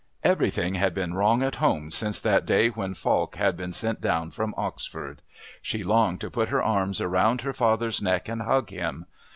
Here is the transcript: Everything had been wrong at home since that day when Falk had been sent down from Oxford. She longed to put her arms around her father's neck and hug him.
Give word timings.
Everything 0.23 0.73
had 0.73 0.95
been 0.95 1.13
wrong 1.13 1.43
at 1.43 1.57
home 1.57 1.91
since 1.91 2.19
that 2.19 2.43
day 2.47 2.69
when 2.69 2.95
Falk 2.95 3.35
had 3.35 3.55
been 3.55 3.71
sent 3.71 4.01
down 4.01 4.31
from 4.31 4.55
Oxford. 4.57 5.21
She 5.61 5.83
longed 5.83 6.21
to 6.21 6.31
put 6.31 6.49
her 6.49 6.63
arms 6.63 6.99
around 6.99 7.41
her 7.41 7.53
father's 7.53 8.01
neck 8.01 8.27
and 8.27 8.41
hug 8.41 8.71
him. 8.71 9.05